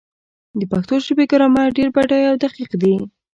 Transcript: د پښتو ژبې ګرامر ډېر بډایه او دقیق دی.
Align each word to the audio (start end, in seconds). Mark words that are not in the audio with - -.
د 0.59 0.61
پښتو 0.71 0.93
ژبې 1.05 1.25
ګرامر 1.31 1.67
ډېر 1.77 1.89
بډایه 1.95 2.27
او 2.31 2.35
دقیق 2.43 2.71
دی. 2.81 2.95